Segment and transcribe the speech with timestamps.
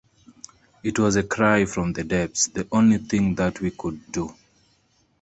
[0.83, 4.33] It was a cry from the depths, the only thing that we could do.